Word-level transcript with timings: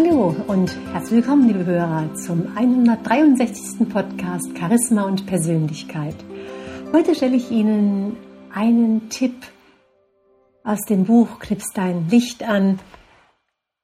Hallo 0.00 0.32
und 0.46 0.76
herzlich 0.92 1.24
willkommen, 1.24 1.48
liebe 1.48 1.66
Hörer, 1.66 2.14
zum 2.14 2.56
163. 2.56 3.88
Podcast 3.88 4.56
Charisma 4.56 5.02
und 5.02 5.26
Persönlichkeit. 5.26 6.14
Heute 6.92 7.16
stelle 7.16 7.34
ich 7.34 7.50
Ihnen 7.50 8.16
einen 8.54 9.08
Tipp 9.08 9.34
aus 10.62 10.84
dem 10.84 11.04
Buch 11.04 11.40
Knipst 11.40 11.72
dein 11.74 12.08
Licht 12.08 12.44
an 12.44 12.78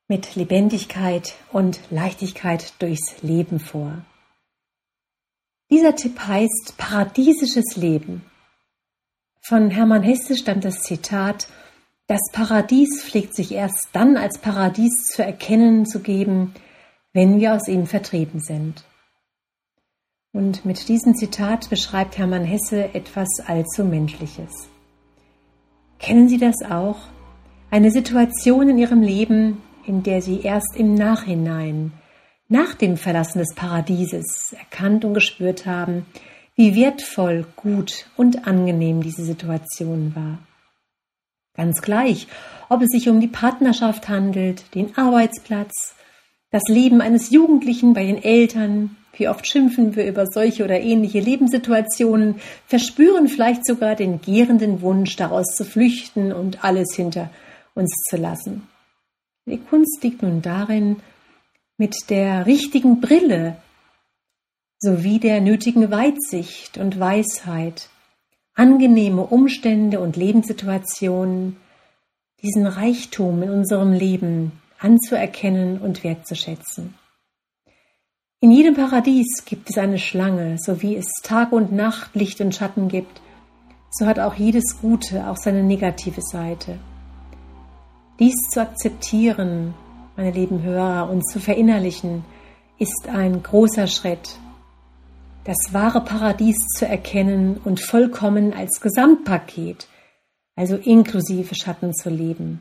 mit 0.06 0.37
Lebendigkeit 0.37 1.34
und 1.50 1.80
Leichtigkeit 1.91 2.74
durchs 2.78 3.20
Leben 3.23 3.59
vor. 3.59 4.05
Dieser 5.69 5.96
Tipp 5.96 6.20
heißt 6.20 6.74
Paradiesisches 6.77 7.74
Leben. 7.74 8.24
Von 9.41 9.69
Hermann 9.69 10.05
Hesse 10.05 10.37
stammt 10.37 10.65
das 10.65 10.83
Zitat 10.83 11.48
Das 12.06 12.20
Paradies 12.32 13.02
pflegt 13.02 13.34
sich 13.34 13.52
erst 13.52 13.88
dann 13.94 14.18
als 14.18 14.36
Paradies 14.36 15.06
zu 15.06 15.24
erkennen 15.24 15.86
zu 15.86 16.00
geben, 16.00 16.52
wenn 17.14 17.40
wir 17.40 17.54
aus 17.54 17.66
ihm 17.66 17.86
vertrieben 17.86 18.40
sind. 18.40 18.84
Und 20.30 20.66
mit 20.66 20.88
diesem 20.88 21.14
Zitat 21.14 21.70
beschreibt 21.70 22.18
Hermann 22.18 22.44
Hesse 22.44 22.92
etwas 22.94 23.28
allzu 23.46 23.84
Menschliches. 23.84 24.68
Kennen 25.98 26.28
Sie 26.28 26.36
das 26.36 26.56
auch? 26.68 26.98
Eine 27.70 27.90
Situation 27.90 28.68
in 28.68 28.77
Ihrem 28.77 29.00
Leben, 29.00 29.62
in 29.86 30.02
der 30.02 30.20
Sie 30.20 30.41
erst 30.41 30.77
im 30.77 30.94
Nachhinein, 30.94 31.92
nach 32.48 32.74
dem 32.74 32.98
Verlassen 32.98 33.38
des 33.38 33.55
Paradieses 33.55 34.55
erkannt 34.58 35.06
und 35.06 35.14
gespürt 35.14 35.64
haben, 35.64 36.05
wie 36.55 36.77
wertvoll, 36.77 37.46
gut 37.56 38.11
und 38.16 38.46
angenehm 38.46 39.02
diese 39.02 39.24
Situation 39.24 40.14
war. 40.14 40.39
Ganz 41.56 41.83
gleich, 41.83 42.27
ob 42.69 42.83
es 42.83 42.91
sich 42.91 43.08
um 43.08 43.20
die 43.20 43.28
Partnerschaft 43.28 44.08
handelt, 44.08 44.74
den 44.74 44.97
Arbeitsplatz, 44.97 45.94
das 46.50 46.64
Leben 46.69 47.00
eines 47.00 47.30
Jugendlichen 47.30 47.94
bei 47.94 48.05
den 48.05 48.22
Eltern, 48.22 48.96
wie 49.16 49.28
oft 49.28 49.46
schimpfen 49.46 49.94
wir 49.94 50.06
über 50.06 50.27
solche 50.27 50.64
oder 50.64 50.80
ähnliche 50.80 51.20
Lebenssituationen, 51.20 52.36
verspüren 52.66 53.28
vielleicht 53.28 53.66
sogar 53.66 53.94
den 53.94 54.20
gärenden 54.20 54.80
Wunsch, 54.80 55.16
daraus 55.16 55.46
zu 55.55 55.64
flüchten 55.64 56.33
und 56.33 56.64
alles 56.64 56.94
hinter 56.94 57.30
uns 57.74 57.91
zu 58.08 58.16
lassen. 58.16 58.66
Die 59.46 59.58
Kunst 59.58 60.02
liegt 60.02 60.22
nun 60.22 60.42
darin, 60.42 60.96
mit 61.77 62.08
der 62.08 62.46
richtigen 62.46 63.00
Brille 63.00 63.56
sowie 64.78 65.18
der 65.18 65.41
nötigen 65.41 65.91
Weitsicht 65.91 66.78
und 66.78 66.98
Weisheit 66.98 67.89
angenehme 68.55 69.22
Umstände 69.22 70.00
und 70.00 70.16
Lebenssituationen, 70.16 71.56
diesen 72.42 72.66
Reichtum 72.66 73.42
in 73.42 73.50
unserem 73.50 73.92
Leben 73.92 74.52
anzuerkennen 74.78 75.78
und 75.78 76.05
wertzuschätzen. 76.05 76.94
In 78.41 78.50
jedem 78.50 78.74
Paradies 78.74 79.44
gibt 79.46 79.70
es 79.70 79.78
eine 79.78 79.98
Schlange, 79.98 80.58
so 80.58 80.83
wie 80.83 80.96
es 80.96 81.06
Tag 81.22 81.52
und 81.52 81.72
Nacht, 81.72 82.14
Licht 82.14 82.41
und 82.42 82.55
Schatten 82.55 82.88
gibt, 82.88 83.22
so 83.91 84.06
hat 84.06 84.19
auch 84.19 84.34
jedes 84.34 84.80
Gute 84.80 85.28
auch 85.28 85.36
seine 85.36 85.62
negative 85.62 86.20
Seite. 86.20 86.78
Dies 88.18 88.34
zu 88.50 88.61
akzeptieren, 88.61 89.72
meine 90.16 90.30
lieben 90.30 90.62
Hörer, 90.62 91.08
und 91.11 91.27
zu 91.27 91.41
verinnerlichen, 91.41 92.24
ist 92.78 93.08
ein 93.08 93.42
großer 93.42 93.86
Schritt. 93.86 94.36
Das 95.45 95.73
wahre 95.73 96.00
Paradies 96.03 96.56
zu 96.78 96.87
erkennen 96.87 97.61
und 97.64 97.81
vollkommen 97.81 98.55
als 98.55 98.81
Gesamtpaket, 98.81 99.89
also 100.57 100.77
inklusive 100.77 101.55
Schatten 101.55 101.92
zu 101.95 102.08
leben. 102.08 102.61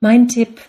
Mein 0.00 0.28
Tipp, 0.28 0.60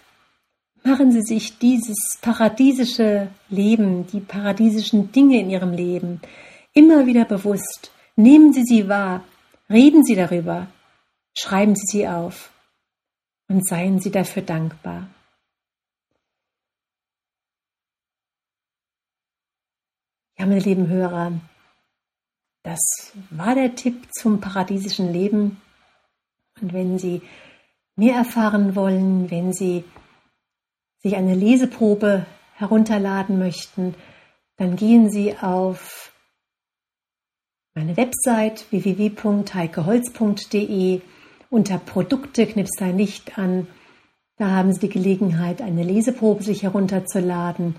Machen 0.84 1.12
Sie 1.12 1.22
sich 1.22 1.58
dieses 1.58 2.18
paradiesische 2.22 3.28
Leben, 3.50 4.08
die 4.08 4.22
paradiesischen 4.22 5.12
Dinge 5.12 5.40
in 5.40 5.50
Ihrem 5.50 5.74
Leben 5.74 6.22
immer 6.74 7.06
wieder 7.06 7.26
bewusst. 7.26 7.92
Nehmen 8.16 8.54
Sie 8.54 8.64
sie 8.64 8.88
wahr, 8.88 9.24
reden 9.70 10.04
Sie 10.04 10.16
darüber, 10.16 10.68
schreiben 11.38 11.76
Sie 11.76 11.86
sie 11.86 12.08
auf 12.08 12.52
und 13.50 13.68
seien 13.68 14.00
Sie 14.00 14.12
dafür 14.12 14.42
dankbar. 14.42 15.10
Ja, 20.40 20.46
meine 20.46 20.62
lieben 20.62 20.88
Hörer, 20.88 21.34
das 22.64 22.80
war 23.30 23.56
der 23.56 23.76
Tipp 23.76 24.08
zum 24.14 24.40
paradiesischen 24.40 25.12
Leben. 25.12 25.60
Und 26.62 26.72
wenn 26.72 26.98
Sie 26.98 27.22
mehr 27.98 28.16
erfahren 28.16 28.74
wollen, 28.74 29.30
wenn 29.30 29.52
Sie 29.52 29.84
sich 31.00 31.18
eine 31.18 31.36
Leseprobe 31.36 32.26
herunterladen 32.54 33.38
möchten, 33.38 33.96
dann 34.56 34.78
gehen 34.78 35.12
Sie 35.12 35.38
auf 35.38 36.14
meine 37.74 37.98
Website 37.98 38.66
www.heikeholz.de 38.72 41.02
unter 41.50 41.80
Produkte 41.80 42.48
knipst 42.48 42.82
ein 42.82 42.98
Licht 42.98 43.38
an. 43.38 43.68
Da 44.38 44.52
haben 44.52 44.72
Sie 44.72 44.80
die 44.80 44.88
Gelegenheit, 44.88 45.62
eine 45.62 45.84
Leseprobe 45.84 46.44
sich 46.44 46.64
herunterzuladen 46.64 47.76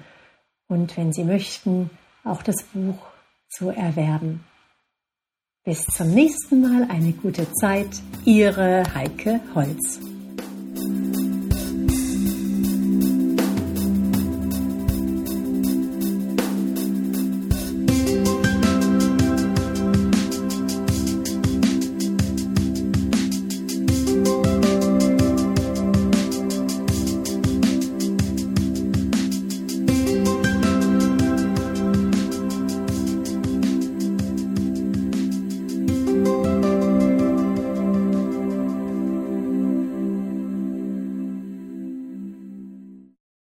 und 0.69 0.99
wenn 0.99 1.15
Sie 1.15 1.25
möchten, 1.25 1.89
auch 2.25 2.43
das 2.43 2.63
Buch 2.73 2.99
zu 3.49 3.71
erwerben. 3.71 4.45
Bis 5.65 5.85
zum 5.85 6.15
nächsten 6.15 6.63
Mal, 6.63 6.89
eine 6.91 7.13
gute 7.13 7.51
Zeit, 7.53 7.91
Ihre 8.25 8.83
Heike 8.95 9.41
Holz. 9.55 10.10